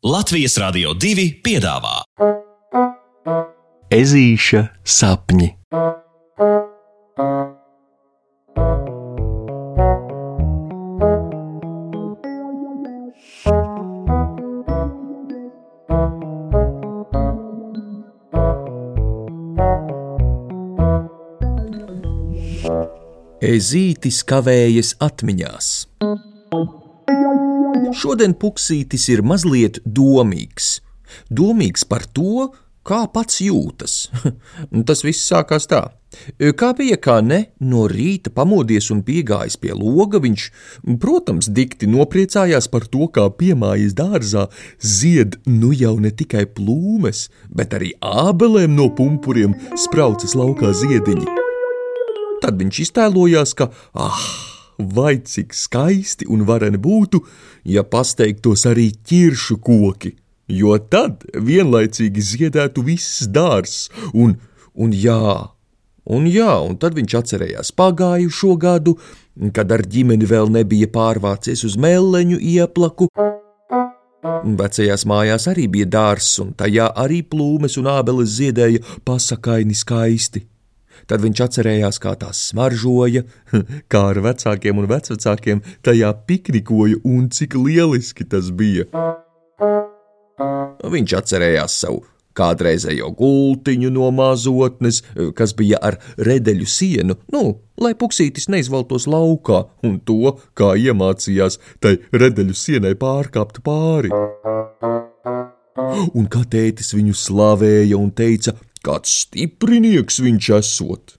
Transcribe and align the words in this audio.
Latvijas 0.00 0.54
Rādio 0.56 0.94
2 0.96 1.26
piedāvā 1.44 1.98
Ezīša 3.92 4.62
sapņi. 4.80 5.50
Ezītis 23.44 24.24
kavējas 24.24 24.96
atmiņās. 24.96 25.74
Šodien 27.96 28.34
puksītis 28.38 29.08
ir 29.10 29.22
mazliet 29.26 29.80
domīgs. 29.84 30.78
Domīgs 31.30 31.82
par 31.88 32.04
to, 32.06 32.50
kā 32.86 33.04
pats 33.12 33.40
jūtas. 33.42 34.10
Tas 34.88 35.02
viss 35.06 35.26
sākās 35.26 35.66
tā. 35.70 35.88
Kā 36.58 36.72
bija, 36.74 36.96
kā 36.98 37.20
ne, 37.22 37.38
no 37.62 37.84
rīta 37.90 38.32
pamodies 38.34 38.88
un 38.90 39.04
piegājis 39.06 39.56
pie 39.62 39.70
loga, 39.78 40.18
viņš, 40.22 40.46
protams, 41.02 41.50
dikti 41.54 41.86
nopriecājās 41.90 42.66
par 42.72 42.88
to, 42.90 43.06
kā 43.14 43.28
piemājas 43.30 43.94
dārzā 43.98 44.48
zied 44.82 45.38
nu 45.46 45.70
jau 45.74 45.96
ne 46.02 46.10
tikai 46.10 46.48
plūmes, 46.50 47.28
bet 47.54 47.78
arī 47.78 47.92
ābelēm 48.02 48.74
no 48.74 48.90
pumpuriem 48.94 49.54
spraucas 49.78 50.34
laukā 50.38 50.74
ziediņi. 50.82 51.30
Tad 52.42 52.58
viņš 52.58 52.82
iztēlojās, 52.88 53.54
ka, 53.54 53.70
ah, 53.94 54.24
vai 54.88 55.18
cik 55.24 55.54
skaisti 55.56 56.28
un 56.30 56.44
vareni 56.48 56.80
būtu, 56.80 57.20
ja 57.64 57.84
pasteiktos 57.84 58.66
arī 58.70 58.90
ķiršu 58.92 59.58
koki, 59.64 60.14
jo 60.48 60.76
tad 60.78 61.24
vienlaicīgi 61.34 62.26
ziedētu 62.32 62.84
viss 62.86 63.26
dārzs, 63.28 63.88
un, 64.14 64.36
un 64.74 64.94
jā, 64.96 65.50
un 66.06 66.28
jā, 66.30 66.52
un 66.66 66.78
tad 66.80 66.96
viņš 66.98 67.16
atcerējās 67.22 67.74
pagājušo 67.78 68.56
gadu, 68.60 68.96
kad 69.54 69.72
ar 69.72 69.84
ģimeni 69.86 70.28
vēl 70.28 70.50
nebija 70.52 70.90
pārvācies 70.92 71.64
uz 71.68 71.76
meleņu 71.80 72.40
ieplaku. 72.40 73.08
Vecajās 74.60 75.06
mājās 75.08 75.46
arī 75.48 75.66
bija 75.68 75.88
dārzs, 75.88 76.38
un 76.42 76.52
tajā 76.56 76.90
arī 76.96 77.20
plūmes 77.24 77.76
un 77.80 77.88
ābeles 77.92 78.36
ziedēja 78.36 78.82
pasakaini 79.04 79.76
skaisti. 79.76 80.44
Tad 81.08 81.24
viņš 81.24 81.44
atcerējās, 81.46 82.00
kā 82.02 82.14
tās 82.20 82.42
smaržoja, 82.50 83.24
kā 83.92 84.04
ar 84.12 84.22
vecākiem 84.26 84.82
un 84.82 84.90
vecvecākiem 84.90 85.64
tajā 85.86 86.12
piknikoja 86.28 87.00
un 87.04 87.28
cik 87.32 87.58
lieliski 87.60 88.28
tas 88.28 88.52
bija. 88.52 88.88
Viņš 90.90 91.18
atcerējās 91.20 91.76
savu 91.84 92.04
kādreizējo 92.36 93.10
gultiņu 93.18 93.90
no 93.94 94.10
mazotnes, 94.14 95.02
kas 95.36 95.54
bija 95.58 95.80
ar 95.82 95.98
redeļu 96.16 96.68
sienu, 96.68 97.16
nu, 97.34 97.42
lai 97.80 97.92
puksītis 97.98 98.48
neizvaltos 98.52 99.08
laukā, 99.10 99.64
un 99.86 99.98
to, 100.06 100.36
kā 100.58 100.72
iemācījās 100.78 101.58
tai 101.82 101.96
redeļu 102.12 102.56
sienai 102.56 102.94
pārkāpt 103.00 103.62
pāri. 103.66 104.12
Un 106.14 106.26
kā 106.30 106.42
tētis 106.50 106.92
viņu 106.94 107.14
slavēja 107.16 107.98
un 107.98 108.10
teica, 108.14 108.54
Kāds 108.86 109.12
stiprinieks 109.24 110.20
viņš 110.24 110.50
esot! 110.60 111.16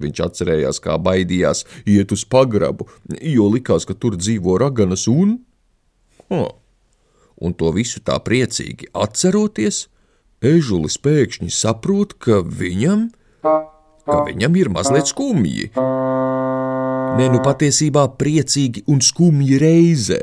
Viņš 0.00 0.20
atcerējās, 0.24 0.78
kā 0.80 0.96
baidījās 1.02 1.64
iet 1.88 2.12
uz 2.14 2.22
pagrabu, 2.24 2.86
jo 3.10 3.48
likās, 3.52 3.84
ka 3.88 3.96
tur 3.98 4.16
dzīvo 4.16 4.56
raganas 4.60 5.06
un. 5.10 5.40
Oh. 6.30 6.54
Un 7.40 7.56
to 7.56 7.72
visu 7.72 8.02
tā 8.04 8.18
priecīgi 8.22 8.90
atceroties, 8.92 9.88
ežulis 10.44 10.98
pēkšņi 11.00 11.50
saprot, 11.52 12.14
ka 12.20 12.40
viņam, 12.44 13.08
ka 13.42 14.18
viņam 14.28 14.58
ir 14.60 14.70
mazliet 14.72 15.08
skumji. 15.10 15.70
Nē, 15.74 17.26
nu 17.32 17.40
patiesībā 17.44 18.06
priecīgi 18.20 18.84
un 18.92 19.00
skumji 19.04 19.58
reizē. 19.60 20.20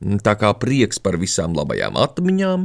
Tā 0.00 0.32
kā 0.40 0.54
prieks 0.56 0.98
par 1.02 1.18
visām 1.20 1.52
labajām 1.52 1.98
atmiņām, 2.00 2.62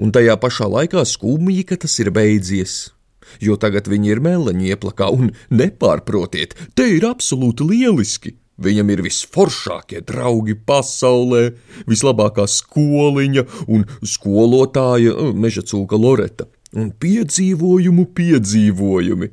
un 0.00 0.12
tajā 0.16 0.38
pašā 0.40 0.68
laikā 0.72 1.04
skumji, 1.04 1.66
ka 1.68 1.76
tas 1.76 1.98
ir 2.00 2.08
beidzies. 2.16 2.94
Jo 3.38 3.58
tagad 3.60 3.86
viņi 3.90 4.14
ir 4.14 4.22
meleņu 4.24 4.70
ieplakā, 4.72 5.10
un 5.12 5.34
nepārprotiet, 5.52 6.56
te 6.74 6.88
ir 6.96 7.04
absolūti 7.06 7.68
lieliski. 7.68 8.34
Viņam 8.60 8.90
ir 8.92 9.00
visforšākie 9.04 10.02
draugi 10.08 10.56
pasaulē, 10.68 11.54
vislabākā 11.88 12.44
skoliņa 12.48 13.46
un 13.72 13.86
skolotāja 14.04 15.14
eh, 15.14 15.30
meža 15.32 15.64
cūka 15.64 16.00
Loreta, 16.00 16.48
un 16.76 16.90
piedzīvojumu 16.92 18.08
piedzīvojumi. 18.16 19.30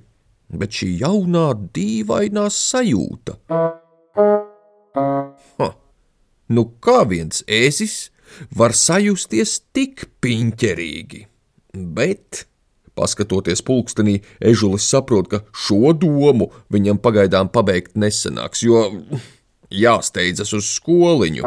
Bet 0.60 0.80
šī 0.80 0.94
jaunā 1.02 1.50
dīvainā 1.76 2.48
sajūta. 2.52 3.36
Ha. 5.60 5.68
Nu 6.48 6.64
kā 6.80 7.02
viens 7.08 7.42
ēzis 7.44 8.10
var 8.56 8.76
sajusties 8.76 9.58
tik 9.76 10.06
piņķerīgi? 10.24 11.26
Bet, 11.76 12.46
paskatoties 12.96 13.62
pulkstenī, 13.68 14.22
ežulis 14.40 14.88
saprot, 14.88 15.28
ka 15.28 15.42
šo 15.52 15.92
domu 15.92 16.50
viņam 16.74 17.02
pagaidām 17.04 17.52
pabeigt 17.52 18.00
nesanāks, 18.00 18.64
jo 18.64 18.88
jāsteidzas 19.70 20.56
uz 20.56 20.72
skoliņu. 20.78 21.44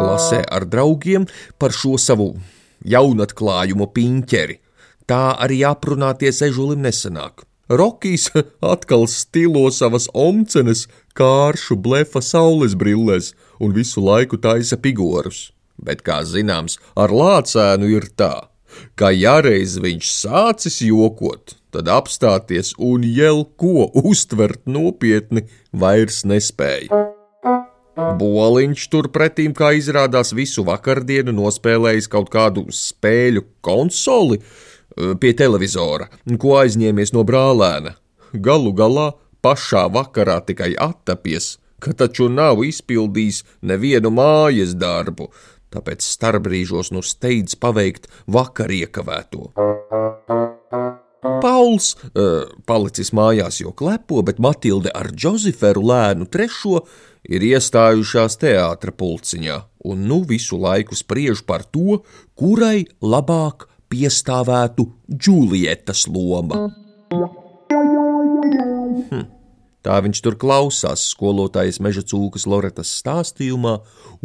Klasē 0.00 0.40
ar 0.46 0.66
draugiem 0.70 1.26
par 1.58 1.74
šo 1.74 1.98
savu 1.98 2.32
jaunatklājumu 2.86 3.90
piņķeri. 3.94 4.60
Tā 5.10 5.22
arī 5.42 5.64
aprunāties 5.66 6.38
ežulim 6.46 6.86
nesanāk. 6.86 7.42
Rokijs 7.70 8.30
atkal 8.74 9.06
stilo 9.06 9.68
savas 9.70 10.08
omcenes, 10.14 10.88
kāršu 11.14 11.76
blefa 11.78 12.18
saules 12.18 12.74
brillēs 12.74 13.30
un 13.62 13.74
visu 13.76 14.02
laiku 14.02 14.40
taisa 14.42 14.74
figūrus. 14.74 15.52
Bet, 15.78 16.02
kā 16.02 16.20
zināms, 16.26 16.80
ar 16.98 17.14
lācēnu 17.14 17.92
ir 17.94 18.08
tā, 18.18 18.50
ka 18.98 19.12
ja 19.14 19.38
reiz 19.44 19.78
viņš 19.80 20.10
sācis 20.10 20.80
jokot, 20.82 21.54
tad 21.70 21.88
apstāties 21.88 22.74
un 22.76 23.06
jau 23.06 23.46
ko 23.56 23.86
uztvert 24.02 24.66
nopietni 24.66 25.46
vairs 25.70 26.24
nespēja. 26.26 26.90
Boliņš 28.20 28.88
turpretīm, 28.90 29.54
kā 29.54 29.70
izrādās, 29.78 30.34
visu 30.34 30.64
vakardienu 30.66 31.34
nospēlējis 31.36 32.10
kaut 32.10 32.30
kādu 32.34 32.66
spēļu 32.74 33.44
konsoli, 33.62 34.40
pie 34.96 35.32
televizora, 35.36 36.08
ko 36.38 36.58
aizņēmies 36.60 37.14
no 37.16 37.24
brālēna. 37.26 37.96
Galu 38.32 38.72
galā 38.76 39.10
pašā 39.42 39.86
vakarā 39.92 40.40
tikai 40.46 40.74
attapies, 40.78 41.56
ka 41.80 41.94
taču 41.96 42.28
nav 42.28 42.62
izpildījis 42.66 43.42
nevienu 43.66 44.12
mājas 44.14 44.76
darbu, 44.78 45.30
tāpēc 45.74 46.04
starpbrīžos 46.04 46.92
nu 46.94 47.02
steidz 47.06 47.56
paveikt 47.58 48.10
vakar 48.26 48.70
iekavēto. 48.74 49.50
Pauls 51.40 51.94
uh, 51.96 52.48
palicis 52.68 53.12
mājās, 53.16 53.60
jo 53.60 53.72
klepo, 53.76 54.22
bet 54.24 54.40
Matilde 54.40 54.92
ar 54.96 55.10
Džozeferu 55.12 55.82
lēnu 55.84 56.28
trešo 56.32 56.84
ir 57.28 57.44
iestājušās 57.44 58.38
teātra 58.40 58.92
pulciņā, 58.96 59.58
un 59.88 60.06
nu 60.08 60.22
visu 60.28 60.56
laiku 60.60 60.96
spriež 60.96 61.44
par 61.48 61.64
to, 61.68 62.00
kurai 62.40 62.86
labāk 63.04 63.69
piestāvētu 63.90 64.86
Džulietas 65.10 66.06
loma. 66.08 66.68
Hm. 69.10 69.26
Tā 69.80 69.96
viņš 70.04 70.20
tur 70.20 70.36
klausās 70.36 71.06
skolotājas 71.14 71.80
meža 71.80 72.02
cūkas 72.04 72.44
Loretas 72.50 72.90
stāstījumā 73.00 73.78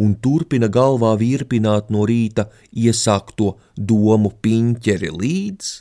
un 0.03 0.17
turpina 0.19 0.67
galvā 0.67 1.13
virpināt 1.19 1.93
no 1.95 2.03
rīta 2.09 2.49
iesākto 2.75 3.53
domu 3.75 4.33
piņķeri 4.43 5.13
līdz, 5.15 5.71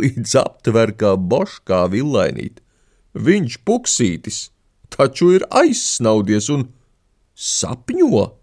līdz 0.00 0.36
aptver 0.40 0.94
kā 0.96 1.12
boškā 1.20 1.82
villainīt. 1.92 2.64
Viņš 3.12 3.60
puksītis, 3.68 4.42
taču 4.88 5.34
ir 5.36 5.44
aizsnaudies 5.50 6.48
un 6.54 6.70
sapņo. 7.36 8.39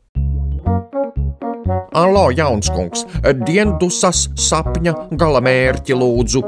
Alo, 1.98 2.28
Jaunskungs, 2.30 3.08
diendusas 3.48 4.28
sapņa 4.38 4.92
galamērķi 5.18 5.96
lūdzu. 5.98 6.42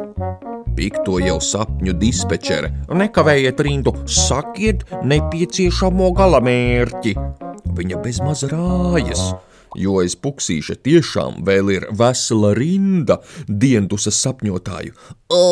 Pikto 0.78 1.16
jau 1.24 1.40
sapņu 1.42 1.96
dispečere. 1.98 2.70
Nekavējiet 2.94 3.64
rindu, 3.66 3.96
sakiet 4.06 4.86
nepieciešamo 5.10 6.12
galamērķi. 6.20 7.16
Viņa 7.80 8.02
bezmaz 8.04 8.46
rājas, 8.52 9.24
jo 9.74 9.98
aiz 10.04 10.14
puksīša 10.22 10.78
tiešām 10.86 11.42
vēl 11.50 11.74
ir 11.80 11.90
vesela 11.98 12.54
rinda 12.54 13.18
diendusas 13.50 14.22
sapņotāju. 14.22 14.94
O, 15.34 15.44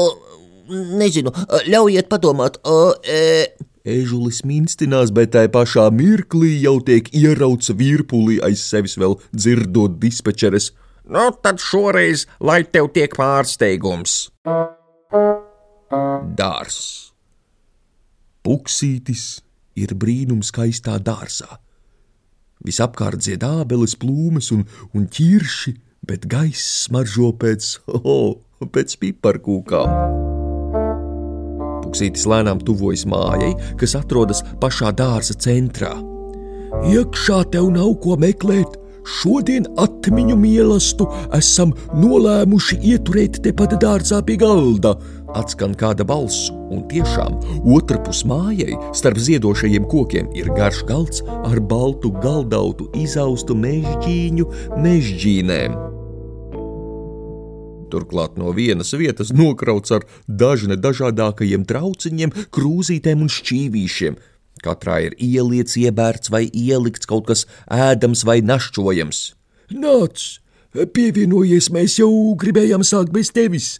nezinu, 1.02 1.34
ļaujiet 1.74 2.14
padomāt. 2.14 2.62
O, 2.70 2.94
e... 3.02 3.57
Ežulis 3.88 4.42
minstinās, 4.44 5.14
bet 5.16 5.32
tai 5.32 5.46
pašā 5.48 5.88
mirklī 5.96 6.58
jau 6.60 6.78
tiek 6.84 7.08
ierauts 7.16 7.72
virpulī 7.72 8.42
aiz 8.44 8.66
sevis 8.68 8.98
vēl 9.00 9.16
dzirdot 9.32 9.96
dispečeres. 10.02 10.74
Nu, 11.08 11.30
tad 11.32 11.62
šoreiz, 11.64 12.26
lai 12.44 12.66
tev 12.68 12.92
tiek 12.92 13.16
pārsteigums. 13.16 14.28
Dārs. 16.36 16.82
Puksītis 18.44 19.24
ir 19.80 19.96
brīnums 19.96 20.52
skaistā 20.52 21.00
dārzā. 21.00 21.62
Visapkārt 22.68 23.24
dzied 23.24 23.46
ābeles, 23.48 23.96
plūmes 23.96 24.52
un, 24.56 24.66
un 24.92 25.08
ķirši, 25.08 25.78
bet 26.08 26.28
gaiss 26.28 26.88
smaržo 26.88 27.32
pēc, 27.40 27.78
oh, 28.04 28.40
pēc 28.60 29.00
piparkūkām. 29.00 30.27
Puksītis 31.98 32.28
lēnām 32.30 32.60
tuvojas 32.62 33.08
mājai, 33.10 33.56
kas 33.82 33.96
atrodas 33.98 34.44
pašā 34.62 34.92
dārza 34.94 35.34
centrā. 35.34 35.96
Iekšā 36.86 37.40
tev 37.56 37.72
nav 37.74 37.96
ko 38.04 38.14
meklēt. 38.22 38.76
Šodien 39.18 39.66
atmiņu 39.82 40.36
mīlestību 40.38 41.08
esam 41.34 41.74
nolēmuši 41.98 42.78
ieturēt 42.92 43.42
tepat 43.48 43.74
dārzā 43.82 44.22
pie 44.30 44.38
galda. 44.38 44.94
Atskan 45.34 45.74
kāda 45.74 46.06
balss, 46.06 46.52
un 46.70 46.86
tiešām 46.92 47.42
otrpus 47.74 48.22
mājai, 48.30 48.78
starp 48.94 49.18
ziedošajiem 49.18 49.90
kokiem, 49.90 50.30
ir 50.38 50.54
garš 50.54 50.86
galds 50.86 51.26
ar 51.40 51.58
baltu 51.58 52.14
galdautu 52.22 52.92
izaustu 52.94 53.58
mežģīņu 53.58 54.52
mežģīnēm. 54.86 55.97
Turklāt 57.92 58.36
no 58.40 58.52
vienas 58.56 58.92
vietas 59.00 59.32
nokrauts 59.36 59.94
ar 59.96 60.06
dažne 60.28 60.76
dažādākajiem 60.80 61.64
trauciņiem, 61.68 62.34
krūzītēm 62.52 63.24
un 63.24 63.32
šķīvīšiem. 63.32 64.18
Katrā 64.64 65.00
ir 65.06 65.16
ieliets, 65.22 65.78
iebērts 65.80 66.32
vai 66.34 66.48
ielikts 66.50 67.08
kaut 67.10 67.28
kas 67.30 67.46
ēdams 67.72 68.26
vai 68.28 68.40
našķojams. 68.44 69.22
Nāc, 69.78 70.28
pievienojies, 70.74 71.70
mēs 71.76 72.00
jau 72.02 72.12
gribējām 72.40 72.86
sākt 72.88 73.14
bez 73.16 73.32
tevis! 73.36 73.76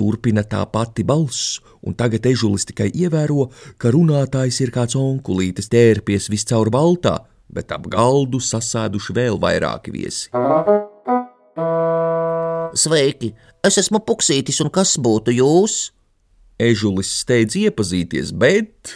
Turpina 0.00 0.40
tā 0.48 0.62
pati 0.72 1.04
balss, 1.04 1.58
un 1.84 1.92
tagad 1.92 2.24
ežulis 2.30 2.64
tikai 2.70 2.88
ievēro, 2.88 3.50
ka 3.76 3.92
runātājs 3.92 4.62
ir 4.64 4.72
kāds 4.72 4.96
onkulītis 4.96 5.68
tērpies 5.72 6.30
viscaur 6.32 6.72
baltā, 6.72 7.18
bet 7.52 7.74
ap 7.76 7.84
galdu 7.92 8.40
sasēduši 8.40 9.18
vēl 9.20 9.36
vairāki 9.42 9.92
viesi. 9.92 10.30
Sveiki, 12.80 13.34
es 13.66 13.76
esmu 13.80 14.00
Puksītis, 14.08 14.60
un 14.64 14.70
kas 14.72 14.94
būtu 15.04 15.34
jūs? 15.36 15.90
Ežulis 16.60 17.10
steidz 17.22 17.58
iepazīties, 17.60 18.32
bet. 18.40 18.94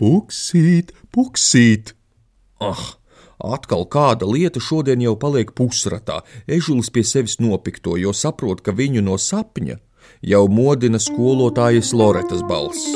Puksīt, 0.00 0.94
puksīt! 1.12 1.92
Ah, 2.64 2.96
atkal 3.56 3.84
kāda 3.92 4.28
lieta 4.30 4.62
šodien 4.62 5.04
jau 5.04 5.14
paliek 5.20 5.52
pusratā. 5.58 6.22
Ežulis 6.48 6.88
pie 6.94 7.04
sevis 7.04 7.36
nopikto, 7.44 7.98
jo 8.00 8.14
saprot, 8.16 8.64
ka 8.64 8.72
viņu 8.72 9.04
no 9.04 9.20
sapņa 9.20 9.80
jau 10.24 10.44
modina 10.48 11.00
skolotājas 11.02 11.92
Loretas 11.92 12.44
balss. 12.48 12.94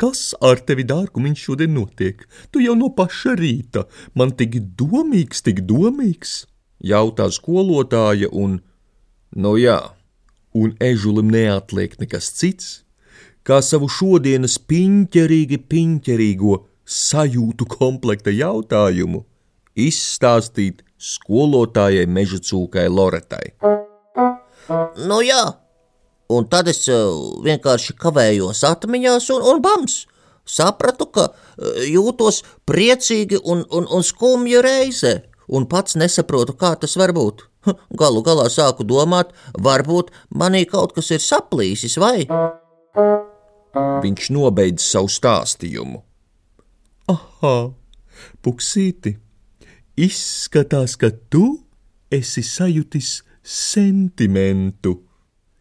Kas 0.00 0.30
ar 0.44 0.58
tevi, 0.66 0.84
dārgumiņš, 0.88 1.42
šodien 1.46 1.72
notiek? 1.76 2.26
Tu 2.50 2.66
jau 2.66 2.74
no 2.76 2.90
paša 2.96 3.36
rīta 3.38 3.86
man 4.18 4.34
tik 4.34 4.58
domīgs, 4.80 5.44
tik 5.46 5.62
domīgs! 5.68 6.49
Jautā 6.80 7.28
skolotāja, 7.32 8.30
un, 8.32 8.60
nu 9.36 9.56
jā, 9.60 9.78
un 10.56 10.74
ežulim 10.82 11.30
neatliek 11.30 11.96
nekas 12.00 12.32
cits, 12.36 12.70
kā 13.46 13.60
savu 13.64 13.88
šodienas 13.88 14.58
piņķerīgi 14.70 15.60
piņķerīgo 15.70 16.58
sajūtu 16.90 17.66
komplekta 17.70 18.32
jautājumu 18.34 19.24
izstāstīt 19.78 20.82
skolotājai 21.00 22.06
meža 22.10 22.40
cūkai 22.44 22.88
Loretai. 22.90 23.54
Nu 25.06 25.20
jā, 25.24 25.42
un 26.30 26.46
tad 26.50 26.68
es 26.70 26.84
vienkārši 26.86 27.96
kavējos 28.00 28.64
atmiņās 28.68 29.30
un, 29.36 29.46
un 29.54 29.62
bams! 29.64 30.04
Sapratu, 30.50 31.06
ka 31.14 31.28
jūtos 31.86 32.40
priecīgi 32.66 33.38
un, 33.44 33.60
un, 33.70 33.84
un 33.86 34.02
skumji 34.02 34.58
reizē 34.64 35.12
un 35.50 35.66
pats 35.66 35.96
nesaprotu, 35.98 36.54
kā 36.54 36.74
tas 36.80 36.96
var 37.00 37.12
būt. 37.16 37.46
Galu 38.00 38.22
galā 38.24 38.46
sāku 38.52 38.86
domāt, 38.86 39.34
varbūt 39.58 40.12
manī 40.30 40.64
kaut 40.70 40.94
kas 40.96 41.10
ir 41.14 41.24
saplīsis, 41.24 41.98
vai? 42.00 42.24
Viņš 43.74 44.30
nobeidz 44.34 44.86
savu 44.86 45.10
stāstījumu. 45.12 46.00
Aha, 47.10 47.56
puksīti, 48.46 49.16
izskatās, 49.98 50.94
ka 50.96 51.10
tu 51.10 51.44
esi 52.10 52.42
sajutis 52.46 53.20
sentimentu, 53.42 55.00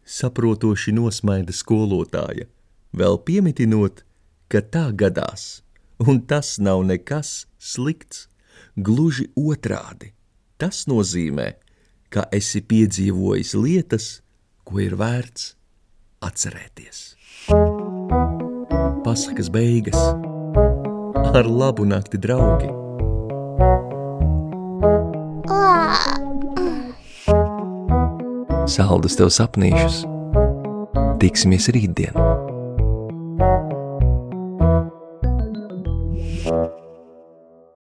saprotoši 0.05 0.93
nosmaida 0.93 1.53
skolotāja, 1.55 2.45
vēl 2.93 3.19
piemitinot, 3.25 4.03
ka 4.49 4.61
tā 4.61 4.89
gadās, 4.93 5.61
un 6.01 6.21
tas 6.25 6.57
nav 6.61 6.85
nekas 6.85 7.47
slikts. 7.57 8.28
Gluži 8.75 9.29
otrādi. 9.37 10.13
Tas 10.59 10.85
nozīmē, 10.91 11.53
ka 12.11 12.25
esi 12.35 12.61
piedzīvojis 12.65 13.53
lietas, 13.55 14.09
ko 14.67 14.81
ir 14.83 14.97
vērts 14.99 15.53
atcerēties. 16.25 17.03
Pasakas 19.05 19.49
beigas 19.53 19.97
ar 21.33 21.47
labu 21.47 21.85
nakti, 21.87 22.19
draugi! 22.21 22.69
Saldus 28.69 29.17
tev 29.17 29.31
sapnīšus! 29.33 30.03
Tiksimies 31.21 31.69
rītdien! 31.73 32.28